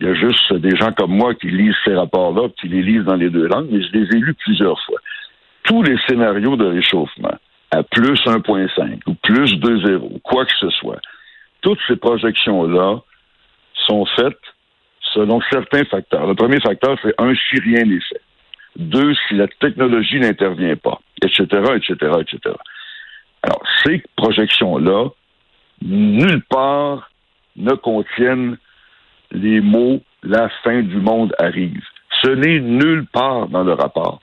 il 0.00 0.06
y 0.06 0.10
a 0.10 0.14
juste 0.14 0.52
des 0.54 0.74
gens 0.76 0.92
comme 0.92 1.14
moi 1.14 1.34
qui 1.34 1.48
lisent 1.50 1.76
ces 1.84 1.94
rapports-là, 1.94 2.48
qui 2.58 2.68
les 2.68 2.82
lisent 2.82 3.04
dans 3.04 3.16
les 3.16 3.28
deux 3.28 3.46
langues, 3.46 3.68
mais 3.70 3.82
je 3.82 3.92
les 3.92 4.06
ai 4.16 4.20
lus 4.20 4.34
plusieurs 4.34 4.80
fois. 4.84 4.98
Tous 5.64 5.82
les 5.82 5.96
scénarios 6.08 6.56
de 6.56 6.64
réchauffement, 6.64 7.36
à 7.70 7.82
plus 7.82 8.18
1.5 8.24 9.00
ou 9.06 9.14
plus 9.14 9.54
2.0, 9.56 10.20
quoi 10.22 10.46
que 10.46 10.52
ce 10.58 10.70
soit, 10.70 11.00
toutes 11.60 11.78
ces 11.86 11.96
projections-là 11.96 13.00
sont 13.86 14.06
faites 14.16 14.40
selon 15.12 15.40
certains 15.50 15.84
facteurs. 15.84 16.26
Le 16.26 16.34
premier 16.34 16.60
facteur, 16.60 16.96
c'est 17.02 17.14
un, 17.18 17.34
si 17.34 17.60
rien 17.60 17.84
n'est 17.84 18.00
fait. 18.00 18.22
Deux, 18.76 19.14
si 19.28 19.34
la 19.34 19.48
technologie 19.48 20.18
n'intervient 20.18 20.76
pas, 20.76 21.00
etc., 21.22 21.44
etc., 21.76 21.94
etc. 22.20 22.56
Alors, 23.42 23.62
ces 23.84 24.02
projections-là, 24.16 25.08
nulle 25.82 26.42
part 26.48 27.10
ne 27.56 27.72
contiennent 27.72 28.56
les 29.32 29.60
mots 29.60 30.00
la 30.22 30.48
fin 30.62 30.82
du 30.82 30.96
monde 30.96 31.34
arrive. 31.38 31.82
Ce 32.22 32.30
n'est 32.30 32.60
nulle 32.60 33.06
part 33.12 33.48
dans 33.48 33.64
le 33.64 33.72
rapport. 33.72 34.20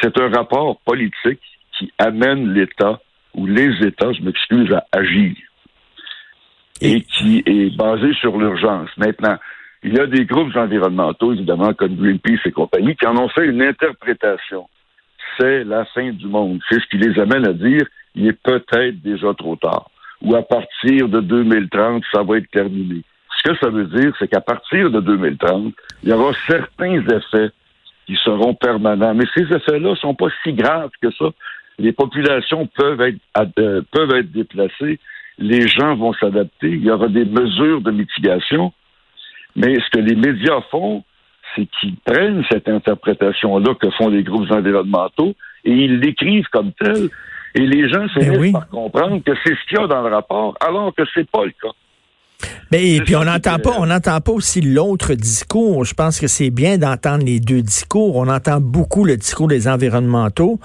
C'est 0.00 0.16
un 0.20 0.30
rapport 0.30 0.78
politique 0.80 1.40
qui 1.78 1.92
amène 1.98 2.52
l'État 2.52 3.00
ou 3.34 3.46
les 3.46 3.84
États, 3.84 4.12
je 4.12 4.22
m'excuse, 4.22 4.72
à 4.72 4.84
agir 4.92 5.34
et 6.80 7.02
qui 7.02 7.42
est 7.46 7.76
basé 7.76 8.12
sur 8.14 8.38
l'urgence. 8.38 8.88
Maintenant, 8.96 9.36
il 9.82 9.94
y 9.94 10.00
a 10.00 10.06
des 10.06 10.24
groupes 10.24 10.54
environnementaux, 10.56 11.32
évidemment, 11.32 11.72
comme 11.74 11.96
Greenpeace 11.96 12.40
et 12.46 12.52
compagnie, 12.52 12.96
qui 12.96 13.06
en 13.06 13.16
ont 13.16 13.28
fait 13.28 13.46
une 13.46 13.62
interprétation. 13.62 14.68
C'est 15.38 15.64
la 15.64 15.84
fin 15.86 16.10
du 16.10 16.26
monde. 16.26 16.60
C'est 16.68 16.80
ce 16.80 16.86
qui 16.86 16.98
les 16.98 17.18
amène 17.18 17.46
à 17.46 17.52
dire 17.52 17.82
il 18.14 18.26
est 18.26 18.42
peut-être 18.42 19.00
déjà 19.02 19.32
trop 19.34 19.56
tard. 19.56 19.90
Ou 20.22 20.34
à 20.34 20.42
partir 20.42 21.08
de 21.08 21.20
2030, 21.20 22.02
ça 22.12 22.22
va 22.22 22.38
être 22.38 22.50
terminé. 22.50 23.02
Ce 23.40 23.50
que 23.50 23.56
ça 23.58 23.70
veut 23.70 23.86
dire, 23.86 24.12
c'est 24.18 24.28
qu'à 24.28 24.40
partir 24.40 24.90
de 24.90 25.00
2030, 25.00 25.72
il 26.02 26.08
y 26.10 26.12
aura 26.12 26.32
certains 26.46 27.00
effets 27.08 27.50
qui 28.06 28.16
seront 28.22 28.54
permanents. 28.54 29.14
Mais 29.14 29.24
ces 29.34 29.44
effets-là 29.44 29.94
sont 29.96 30.14
pas 30.14 30.28
si 30.42 30.52
graves 30.52 30.90
que 31.00 31.10
ça. 31.12 31.26
Les 31.78 31.92
populations 31.92 32.66
peuvent 32.66 33.00
être, 33.00 33.18
euh, 33.58 33.80
peuvent 33.90 34.14
être 34.14 34.30
déplacées. 34.30 34.98
Les 35.38 35.66
gens 35.68 35.96
vont 35.96 36.12
s'adapter. 36.12 36.68
Il 36.68 36.84
y 36.84 36.90
aura 36.90 37.08
des 37.08 37.24
mesures 37.24 37.80
de 37.80 37.90
mitigation. 37.90 38.74
Mais 39.56 39.74
ce 39.76 39.90
que 39.90 40.00
les 40.00 40.16
médias 40.16 40.60
font, 40.70 41.02
c'est 41.56 41.66
qu'ils 41.80 41.96
prennent 41.96 42.44
cette 42.50 42.68
interprétation-là 42.68 43.74
que 43.74 43.90
font 43.92 44.08
les 44.08 44.22
groupes 44.22 44.50
environnementaux 44.50 45.34
et 45.64 45.72
ils 45.72 45.98
l'écrivent 45.98 46.48
comme 46.52 46.72
tel. 46.72 47.08
Et 47.54 47.66
les 47.66 47.88
gens 47.88 48.06
se 48.08 48.20
ben 48.20 48.38
oui. 48.38 48.52
par 48.52 48.68
comprendre 48.68 49.22
que 49.24 49.32
c'est 49.42 49.54
ce 49.54 49.66
qu'il 49.66 49.78
y 49.78 49.82
a 49.82 49.86
dans 49.86 50.02
le 50.02 50.14
rapport, 50.14 50.56
alors 50.60 50.94
que 50.94 51.02
c'est 51.14 51.28
pas 51.28 51.44
le 51.44 51.52
cas. 51.52 51.74
Mais 52.70 52.94
et 52.94 53.00
puis 53.00 53.16
on 53.16 53.24
n'entend 53.24 53.58
pas, 53.58 53.72
on 53.78 53.86
n'entend 53.86 54.20
pas 54.20 54.30
aussi 54.30 54.60
l'autre 54.60 55.14
discours. 55.14 55.84
Je 55.84 55.92
pense 55.92 56.20
que 56.20 56.28
c'est 56.28 56.50
bien 56.50 56.78
d'entendre 56.78 57.24
les 57.24 57.40
deux 57.40 57.62
discours. 57.62 58.14
On 58.14 58.28
entend 58.28 58.60
beaucoup 58.60 59.04
le 59.04 59.16
discours 59.16 59.48
des 59.48 59.66
environnementaux. 59.66 60.60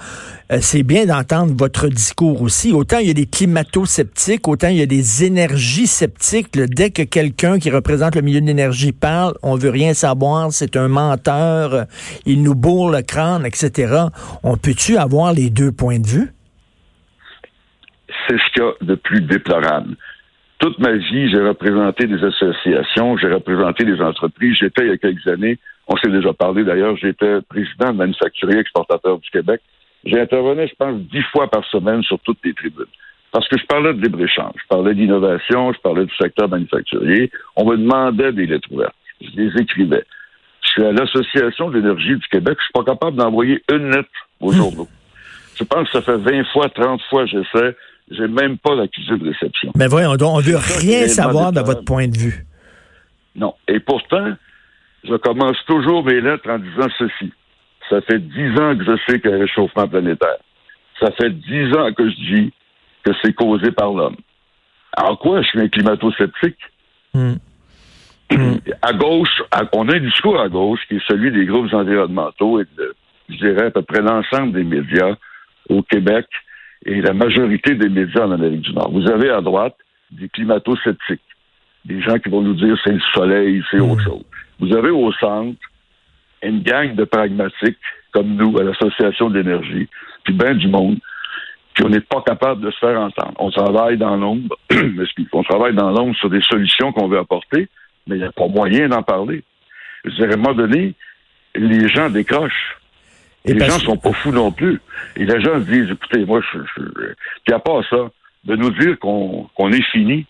Euh, 0.52 0.58
c'est 0.60 0.84
bien 0.84 1.06
d'entendre 1.06 1.52
votre 1.56 1.88
discours 1.88 2.42
aussi. 2.42 2.72
Autant 2.72 2.98
il 2.98 3.08
y 3.08 3.10
a 3.10 3.14
des 3.14 3.26
climato-sceptiques, 3.26 4.46
autant 4.46 4.68
il 4.68 4.76
y 4.76 4.82
a 4.82 4.86
des 4.86 5.24
énergies 5.24 5.88
sceptiques. 5.88 6.52
Dès 6.52 6.90
que 6.90 7.02
quelqu'un 7.02 7.58
qui 7.58 7.70
représente 7.70 8.14
le 8.14 8.22
milieu 8.22 8.40
de 8.40 8.46
l'énergie 8.46 8.92
parle, 8.92 9.34
on 9.42 9.56
veut 9.56 9.70
rien 9.70 9.92
savoir, 9.92 10.52
c'est 10.52 10.76
un 10.76 10.86
menteur, 10.86 11.86
il 12.24 12.44
nous 12.44 12.54
bourre 12.54 12.90
le 12.90 13.02
crâne, 13.02 13.44
etc. 13.44 14.04
On 14.44 14.56
peut-tu 14.56 14.96
avoir 14.96 15.32
les 15.32 15.50
deux 15.50 15.72
points 15.72 15.98
de 15.98 16.06
vue? 16.06 16.32
C'est 18.28 18.36
ce 18.36 18.52
qu'il 18.52 18.62
y 18.62 18.66
a 18.66 18.72
de 18.80 18.94
plus 18.94 19.22
déplorable 19.22 19.96
toute 20.58 20.78
ma 20.78 20.92
vie, 20.92 21.28
j'ai 21.30 21.40
représenté 21.40 22.06
des 22.06 22.22
associations, 22.24 23.16
j'ai 23.18 23.28
représenté 23.28 23.84
des 23.84 24.00
entreprises. 24.00 24.56
J'étais 24.58 24.84
il 24.84 24.88
y 24.88 24.92
a 24.92 24.96
quelques 24.96 25.26
années, 25.26 25.58
on 25.86 25.96
s'est 25.96 26.10
déjà 26.10 26.32
parlé 26.32 26.64
d'ailleurs, 26.64 26.96
j'étais 26.96 27.40
président 27.42 27.92
de 27.92 27.98
manufacturier 27.98 28.58
exportateur 28.58 29.18
du 29.18 29.30
Québec. 29.30 29.60
J'intervenais, 30.04 30.68
je 30.68 30.74
pense, 30.74 30.98
dix 31.00 31.22
fois 31.32 31.50
par 31.50 31.64
semaine 31.66 32.02
sur 32.02 32.18
toutes 32.20 32.38
les 32.44 32.54
tribunes. 32.54 32.86
Parce 33.32 33.48
que 33.48 33.58
je 33.58 33.66
parlais 33.66 33.92
de 33.92 34.00
libre-échange, 34.00 34.54
je 34.62 34.66
parlais 34.68 34.94
d'innovation, 34.94 35.72
je 35.72 35.80
parlais 35.80 36.06
du 36.06 36.14
secteur 36.16 36.48
manufacturier. 36.48 37.30
On 37.56 37.68
me 37.68 37.76
demandait 37.76 38.32
des 38.32 38.46
lettres 38.46 38.72
ouvertes. 38.72 38.94
Je 39.20 39.28
les 39.36 39.60
écrivais. 39.60 40.04
Je 40.62 40.70
suis 40.70 40.84
à 40.84 40.92
l'Association 40.92 41.70
de 41.70 41.78
l'énergie 41.78 42.16
du 42.16 42.28
Québec. 42.28 42.56
Je 42.58 42.64
suis 42.64 42.72
pas 42.72 42.84
capable 42.84 43.16
d'envoyer 43.16 43.62
une 43.70 43.90
lettre 43.90 44.08
aux 44.40 44.52
hmm. 44.52 44.56
journaux. 44.56 44.88
Je 45.58 45.64
pense 45.64 45.90
que 45.90 46.00
ça 46.00 46.02
fait 46.02 46.18
20 46.18 46.44
fois, 46.52 46.68
30 46.68 47.00
fois 47.10 47.26
j'essaie. 47.26 47.76
J'ai 48.10 48.28
même 48.28 48.56
pas 48.58 48.74
l'accusé 48.74 49.16
de 49.16 49.28
réception. 49.28 49.72
Mais 49.76 49.88
voyons 49.88 50.16
on 50.20 50.40
veut 50.40 50.56
rien 50.56 51.08
savoir 51.08 51.52
de 51.52 51.60
votre 51.60 51.84
point 51.84 52.06
de 52.06 52.16
vue. 52.16 52.46
Non. 53.34 53.54
Et 53.68 53.80
pourtant, 53.80 54.32
je 55.04 55.14
commence 55.16 55.56
toujours 55.66 56.04
mes 56.04 56.20
lettres 56.20 56.48
en 56.48 56.58
disant 56.58 56.88
ceci. 56.98 57.32
Ça 57.90 58.00
fait 58.02 58.18
dix 58.18 58.50
ans 58.58 58.76
que 58.76 58.84
je 58.84 58.96
sais 59.06 59.20
qu'il 59.20 59.30
y 59.30 59.32
a 59.32 59.36
un 59.36 59.40
réchauffement 59.40 59.86
planétaire. 59.88 60.38
Ça 61.00 61.10
fait 61.12 61.30
dix 61.30 61.72
ans 61.76 61.92
que 61.92 62.08
je 62.08 62.16
dis 62.16 62.52
que 63.04 63.12
c'est 63.22 63.32
causé 63.32 63.70
par 63.70 63.92
l'homme. 63.92 64.16
En 64.96 65.16
quoi 65.16 65.42
je 65.42 65.48
suis 65.48 65.60
un 65.60 65.68
climato-sceptique? 65.68 66.58
Hmm. 67.12 67.34
À 68.82 68.92
gauche, 68.92 69.42
on 69.72 69.88
a 69.88 69.96
un 69.96 70.00
discours 70.00 70.40
à 70.40 70.48
gauche 70.48 70.80
qui 70.88 70.96
est 70.96 71.06
celui 71.06 71.30
des 71.30 71.44
groupes 71.44 71.72
environnementaux 71.72 72.60
et 72.60 72.64
de, 72.76 72.94
je 73.28 73.36
dirais, 73.36 73.66
à 73.66 73.70
peu 73.70 73.82
près 73.82 74.00
l'ensemble 74.00 74.52
des 74.52 74.64
médias 74.64 75.14
au 75.68 75.82
Québec 75.82 76.26
et 76.86 77.00
la 77.02 77.12
majorité 77.12 77.74
des 77.74 77.88
médias 77.88 78.26
en 78.26 78.32
Amérique 78.32 78.62
du 78.62 78.72
Nord. 78.72 78.90
Vous 78.92 79.10
avez 79.10 79.28
à 79.30 79.40
droite 79.40 79.76
des 80.12 80.28
climato-sceptiques, 80.28 81.20
des 81.84 82.00
gens 82.00 82.18
qui 82.18 82.30
vont 82.30 82.42
nous 82.42 82.54
dire 82.54 82.78
c'est 82.84 82.92
le 82.92 83.00
soleil, 83.12 83.62
c'est 83.70 83.80
autre 83.80 84.02
hmm. 84.02 84.04
chose. 84.04 84.24
Vous 84.60 84.74
avez 84.74 84.90
au 84.90 85.12
centre 85.12 85.58
une 86.42 86.62
gang 86.62 86.94
de 86.94 87.04
pragmatiques 87.04 87.78
comme 88.12 88.36
nous 88.36 88.56
à 88.58 88.62
l'Association 88.62 89.30
d'énergie, 89.30 89.88
puis 90.24 90.32
bien 90.32 90.54
du 90.54 90.68
monde, 90.68 90.98
puis 91.74 91.84
on 91.84 91.88
n'est 91.90 92.00
pas 92.00 92.22
capable 92.22 92.62
de 92.62 92.70
se 92.70 92.78
faire 92.78 92.98
entendre. 92.98 93.34
On 93.38 93.50
travaille 93.50 93.98
dans 93.98 94.16
l'ombre, 94.16 94.56
on 95.32 95.42
travaille 95.42 95.74
dans 95.74 95.90
l'ombre 95.90 96.16
sur 96.16 96.30
des 96.30 96.40
solutions 96.40 96.92
qu'on 96.92 97.08
veut 97.08 97.18
apporter, 97.18 97.68
mais 98.06 98.16
il 98.16 98.20
n'y 98.20 98.24
a 98.24 98.32
pas 98.32 98.46
moyen 98.46 98.88
d'en 98.88 99.02
parler. 99.02 99.42
Je 100.04 100.10
dirais, 100.10 100.30
à 100.30 100.34
un 100.34 100.36
moment 100.36 100.54
donné, 100.54 100.94
les 101.56 101.88
gens 101.88 102.08
décrochent 102.08 102.78
les 103.54 103.66
gens 103.66 103.78
sont 103.78 103.96
pas 103.96 104.12
fous 104.12 104.32
non 104.32 104.52
plus. 104.52 104.80
Et 105.16 105.24
les 105.24 105.40
gens 105.40 105.54
se 105.54 105.70
disent, 105.70 105.90
écoutez, 105.90 106.24
moi, 106.24 106.40
je, 106.52 106.58
je... 106.76 106.82
puis 107.44 107.54
à 107.54 107.58
part 107.58 107.82
ça, 107.88 108.10
de 108.44 108.56
nous 108.56 108.70
dire 108.70 108.98
qu'on 108.98 109.72
est 109.72 109.84
fini, 109.92 110.26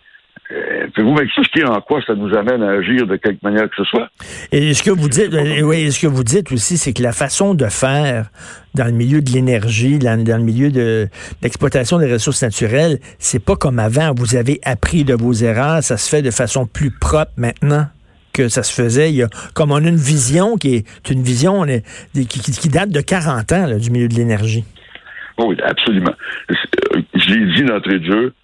euh, 0.52 0.86
Pouvez-vous 0.94 1.14
m'expliquer 1.14 1.64
en 1.64 1.80
quoi 1.80 2.00
ça 2.06 2.14
nous 2.14 2.32
amène 2.36 2.62
à 2.62 2.70
agir 2.70 3.06
de 3.06 3.16
quelque 3.16 3.42
manière 3.42 3.68
que 3.68 3.76
ce 3.76 3.84
soit? 3.84 4.08
Et 4.52 4.74
ce 4.74 4.82
que 4.82 4.90
vous 4.90 5.08
dites, 5.08 5.34
euh, 5.34 5.62
oui, 5.62 5.90
ce 5.90 6.00
que 6.00 6.06
vous 6.06 6.22
dites 6.22 6.52
aussi, 6.52 6.78
c'est 6.78 6.92
que 6.92 7.02
la 7.02 7.12
façon 7.12 7.54
de 7.54 7.66
faire 7.66 8.30
dans 8.74 8.84
le 8.84 8.92
milieu 8.92 9.20
de 9.20 9.30
l'énergie, 9.30 9.98
dans, 9.98 10.16
le 10.16 10.44
milieu 10.44 10.70
de 10.70 11.08
l'exploitation 11.42 11.98
des 11.98 12.12
ressources 12.12 12.42
naturelles, 12.42 13.00
c'est 13.18 13.44
pas 13.44 13.56
comme 13.56 13.80
avant. 13.80 14.14
Vous 14.14 14.36
avez 14.36 14.60
appris 14.62 15.04
de 15.04 15.14
vos 15.14 15.32
erreurs, 15.32 15.82
ça 15.82 15.96
se 15.96 16.08
fait 16.08 16.22
de 16.22 16.30
façon 16.30 16.66
plus 16.66 16.92
propre 16.92 17.32
maintenant 17.36 17.86
que 18.36 18.48
ça 18.48 18.62
se 18.62 18.72
faisait. 18.72 19.10
Il 19.10 19.16
y 19.16 19.22
a, 19.22 19.28
comme 19.54 19.72
on 19.72 19.76
a 19.76 19.88
une 19.88 19.96
vision 19.96 20.56
qui 20.56 20.76
est 20.76 21.10
une 21.10 21.22
vision 21.22 21.64
qui, 22.14 22.68
date 22.68 22.90
de 22.90 23.00
40 23.00 23.52
ans 23.52 23.78
du 23.78 23.90
milieu 23.90 24.08
de 24.08 24.14
l'énergie. 24.14 24.64
Oui, 25.38 25.56
absolument. 25.62 26.14
Je 26.48 27.34
l'ai 27.34 27.54
dit 27.54 27.62
d'entrée 27.64 27.98
de 27.98 28.12
jeu, 28.12 28.34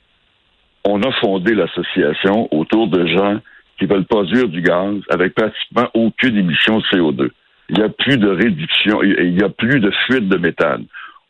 on 0.85 1.01
a 1.03 1.13
fondé 1.21 1.55
l'association 1.55 2.49
autour 2.51 2.89
de 2.89 3.07
gens 3.07 3.41
qui 3.79 3.87
veulent 3.87 4.05
produire 4.05 4.49
du 4.49 4.63
gaz 4.63 4.97
avec 5.11 5.35
pratiquement 5.35 5.89
aucune 5.95 6.37
émission 6.37 6.79
de 6.79 6.85
CO2. 6.85 7.31
Il 7.69 7.79
n'y 7.79 7.85
a 7.85 7.89
plus 7.89 8.19
de 8.19 8.29
réduction, 8.29 9.03
il 9.03 9.35
n'y 9.35 9.43
a 9.43 9.49
plus 9.49 9.81
de 9.81 9.91
fuite 10.07 10.29
de 10.29 10.37
méthane. 10.37 10.85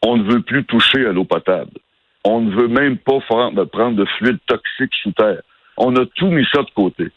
On 0.04 0.16
ne 0.16 0.25
veut 0.25 0.42
plus 0.42 0.64
toucher 0.64 1.07
à 1.07 1.12
l'eau 1.12 1.25
potable. 1.25 1.78
On 2.25 2.40
ne 2.40 2.54
veut 2.54 2.69
même 2.69 2.97
pas 2.99 3.19
prendre 3.21 3.95
de 3.95 4.04
fluides 4.19 4.38
toxiques 4.47 4.95
sous 5.02 5.12
terre. 5.12 5.42
On 5.76 5.95
a 5.97 6.07
tout 6.16 6.28
mis 6.28 6.47
ça 6.52 6.62
de 6.62 6.71
côté 6.75 7.11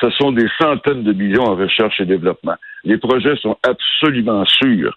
ce 0.00 0.10
sont 0.10 0.32
des 0.32 0.48
centaines 0.60 1.02
de 1.02 1.12
millions 1.12 1.44
en 1.44 1.56
recherche 1.56 2.00
et 2.00 2.04
développement. 2.04 2.56
Les 2.84 2.98
projets 2.98 3.36
sont 3.36 3.56
absolument 3.62 4.44
sûrs. 4.44 4.96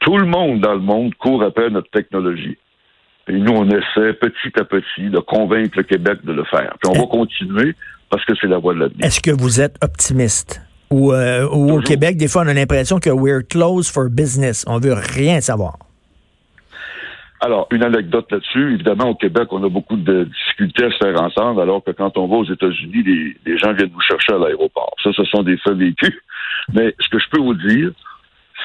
Tout 0.00 0.18
le 0.18 0.26
monde 0.26 0.60
dans 0.60 0.74
le 0.74 0.80
monde 0.80 1.14
court 1.14 1.42
après 1.42 1.70
notre 1.70 1.90
technologie. 1.90 2.58
Et 3.28 3.34
nous, 3.34 3.52
on 3.52 3.68
essaie 3.68 4.14
petit 4.14 4.58
à 4.58 4.64
petit 4.64 5.10
de 5.10 5.18
convaincre 5.18 5.76
le 5.76 5.84
Québec 5.84 6.18
de 6.24 6.32
le 6.32 6.44
faire. 6.44 6.74
Puis 6.82 6.92
on 6.92 7.00
va 7.00 7.06
continuer 7.06 7.74
parce 8.10 8.24
que 8.24 8.32
c'est 8.40 8.48
la 8.48 8.58
voie 8.58 8.74
de 8.74 8.80
l'avenir. 8.80 9.04
Est-ce 9.04 9.20
que 9.20 9.30
vous 9.30 9.60
êtes 9.60 9.76
optimiste? 9.82 10.60
Ou, 10.90 11.12
euh, 11.12 11.46
au 11.48 11.80
Québec, 11.80 12.16
des 12.16 12.28
fois, 12.28 12.42
on 12.42 12.48
a 12.48 12.52
l'impression 12.52 12.98
que 12.98 13.08
we're 13.08 13.42
closed 13.48 13.90
for 13.90 14.10
business. 14.10 14.64
On 14.68 14.78
veut 14.78 14.92
rien 14.92 15.40
savoir. 15.40 15.78
Alors, 17.44 17.66
une 17.72 17.82
anecdote 17.82 18.30
là-dessus. 18.30 18.74
Évidemment, 18.74 19.10
au 19.10 19.14
Québec, 19.16 19.48
on 19.50 19.64
a 19.64 19.68
beaucoup 19.68 19.96
de 19.96 20.24
difficultés 20.24 20.84
à 20.84 20.90
se 20.92 20.98
faire 20.98 21.20
entendre, 21.20 21.60
alors 21.60 21.82
que 21.82 21.90
quand 21.90 22.16
on 22.16 22.28
va 22.28 22.36
aux 22.36 22.44
États-Unis, 22.44 23.34
les, 23.44 23.58
gens 23.58 23.72
viennent 23.72 23.90
nous 23.92 24.00
chercher 24.00 24.34
à 24.34 24.38
l'aéroport. 24.38 24.94
Ça, 25.02 25.10
ce 25.12 25.24
sont 25.24 25.42
des 25.42 25.56
faits 25.56 25.76
vécus. 25.76 26.14
Mais 26.72 26.94
ce 27.00 27.08
que 27.08 27.18
je 27.18 27.28
peux 27.30 27.40
vous 27.40 27.54
dire, 27.54 27.90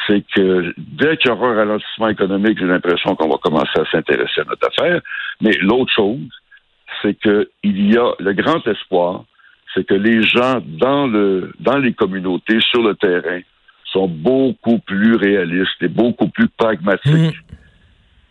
c'est 0.06 0.24
que 0.36 0.76
dès 0.78 1.18
qu'il 1.18 1.32
y 1.32 1.34
aura 1.34 1.48
un 1.48 1.56
ralentissement 1.56 2.10
économique, 2.10 2.60
j'ai 2.60 2.68
l'impression 2.68 3.16
qu'on 3.16 3.30
va 3.30 3.38
commencer 3.38 3.80
à 3.80 3.86
s'intéresser 3.92 4.42
à 4.42 4.44
notre 4.44 4.68
affaire. 4.68 5.02
Mais 5.42 5.58
l'autre 5.60 5.92
chose, 5.92 6.30
c'est 7.02 7.16
qu'il 7.20 7.48
y 7.64 7.98
a 7.98 8.14
le 8.20 8.34
grand 8.34 8.66
espoir, 8.68 9.24
c'est 9.74 9.88
que 9.88 9.96
les 9.96 10.22
gens 10.22 10.62
dans 10.64 11.08
le 11.08 11.52
dans 11.60 11.80
les 11.80 11.94
communautés, 11.94 12.60
sur 12.70 12.84
le 12.84 12.94
terrain, 12.94 13.40
sont 13.86 14.08
beaucoup 14.08 14.78
plus 14.78 15.16
réalistes 15.16 15.82
et 15.82 15.88
beaucoup 15.88 16.28
plus 16.30 16.48
pragmatiques. 16.48 17.36
Mmh 17.36 17.57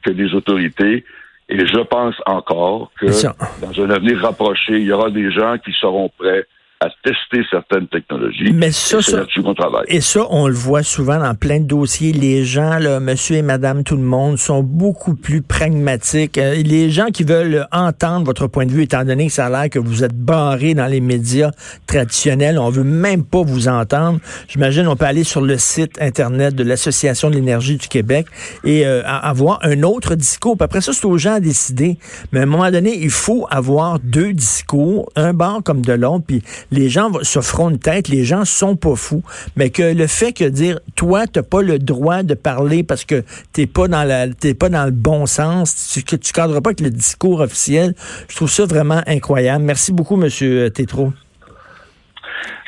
que 0.06 0.10
les 0.10 0.34
autorités. 0.34 1.04
Et 1.48 1.66
je 1.66 1.80
pense 1.84 2.14
encore 2.26 2.90
que 2.98 3.06
dans 3.06 3.84
un 3.84 3.90
avenir 3.90 4.18
rapproché, 4.20 4.78
il 4.78 4.84
y 4.84 4.92
aura 4.92 5.10
des 5.10 5.30
gens 5.30 5.58
qui 5.58 5.72
seront 5.72 6.10
prêts 6.18 6.46
à 6.80 6.88
tester 7.02 7.42
certaines 7.50 7.88
technologies. 7.88 8.52
Mais 8.52 8.70
ça, 8.70 9.00
c'est 9.00 9.12
ça- 9.12 9.16
là-dessus 9.18 9.42
qu'on 9.42 9.54
travaille. 9.54 9.86
Et 9.88 10.02
ça, 10.02 10.26
on 10.28 10.46
le 10.46 10.54
voit 10.54 10.82
souvent 10.82 11.18
dans 11.18 11.34
plein 11.34 11.60
de 11.60 11.64
dossiers. 11.64 12.12
Les 12.12 12.44
gens, 12.44 12.78
là, 12.78 13.00
monsieur 13.00 13.36
et 13.36 13.42
madame, 13.42 13.82
tout 13.82 13.96
le 13.96 14.02
monde, 14.02 14.36
sont 14.36 14.62
beaucoup 14.62 15.14
plus 15.14 15.40
pragmatiques. 15.40 16.36
Euh, 16.36 16.54
les 16.56 16.90
gens 16.90 17.06
qui 17.06 17.24
veulent 17.24 17.66
entendre 17.72 18.26
votre 18.26 18.46
point 18.46 18.66
de 18.66 18.72
vue, 18.72 18.82
étant 18.82 19.04
donné 19.04 19.28
que 19.28 19.32
ça 19.32 19.46
a 19.46 19.50
l'air 19.50 19.70
que 19.70 19.78
vous 19.78 20.04
êtes 20.04 20.14
barré 20.14 20.74
dans 20.74 20.86
les 20.86 21.00
médias 21.00 21.50
traditionnels, 21.86 22.58
on 22.58 22.68
veut 22.68 22.84
même 22.84 23.24
pas 23.24 23.42
vous 23.42 23.68
entendre. 23.68 24.18
J'imagine, 24.48 24.86
on 24.86 24.96
peut 24.96 25.06
aller 25.06 25.24
sur 25.24 25.40
le 25.40 25.56
site 25.56 26.00
Internet 26.00 26.54
de 26.54 26.62
l'Association 26.62 27.30
de 27.30 27.36
l'énergie 27.36 27.76
du 27.76 27.88
Québec 27.88 28.26
et 28.64 28.86
euh, 28.86 29.02
avoir 29.06 29.60
un 29.62 29.82
autre 29.82 30.14
discours. 30.14 30.56
Puis 30.56 30.64
après 30.64 30.80
ça, 30.82 30.92
c'est 30.92 31.06
aux 31.06 31.16
gens 31.16 31.34
à 31.34 31.40
décider. 31.40 31.96
Mais 32.32 32.40
à 32.40 32.42
un 32.42 32.46
moment 32.46 32.70
donné, 32.70 32.98
il 33.00 33.10
faut 33.10 33.46
avoir 33.50 33.98
deux 34.00 34.32
discours, 34.34 35.08
un 35.16 35.32
bord 35.32 35.62
comme 35.64 35.80
de 35.80 35.92
l'autre, 35.94 36.24
puis 36.26 36.42
les 36.70 36.88
gens 36.88 37.10
se 37.22 37.40
feront 37.40 37.70
une 37.70 37.78
tête, 37.78 38.08
les 38.08 38.24
gens 38.24 38.44
sont 38.44 38.76
pas 38.76 38.96
fous, 38.96 39.22
mais 39.56 39.70
que 39.70 39.82
le 39.82 40.06
fait 40.06 40.32
que 40.32 40.44
dire 40.44 40.80
toi 40.94 41.26
t'as 41.26 41.42
pas 41.42 41.62
le 41.62 41.78
droit 41.78 42.22
de 42.22 42.34
parler 42.34 42.82
parce 42.82 43.04
que 43.04 43.24
t'es 43.52 43.66
pas 43.66 43.88
dans 43.88 44.04
la 44.04 44.28
t'es 44.28 44.54
pas 44.54 44.68
dans 44.68 44.84
le 44.84 44.90
bon 44.90 45.26
sens, 45.26 45.90
tu, 45.92 46.02
que 46.02 46.16
tu 46.16 46.32
cadres 46.32 46.60
pas 46.60 46.70
avec 46.70 46.80
le 46.80 46.90
discours 46.90 47.40
officiel, 47.40 47.94
je 48.28 48.36
trouve 48.36 48.50
ça 48.50 48.66
vraiment 48.66 49.02
incroyable. 49.06 49.64
Merci 49.64 49.92
beaucoup 49.92 50.16
monsieur 50.16 50.70
Tétrault. 50.70 51.12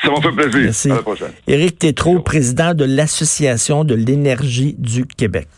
Ça 0.02 0.10
m'a 0.10 0.20
fait 0.20 0.30
plaisir. 0.30 0.60
Merci. 0.60 0.90
À 0.90 0.94
la 0.96 1.02
prochaine. 1.02 1.32
Éric 1.46 1.78
Tétrault, 1.78 2.20
président 2.20 2.74
de 2.74 2.84
l'Association 2.84 3.84
de 3.84 3.94
l'énergie 3.94 4.76
du 4.78 5.06
Québec. 5.06 5.48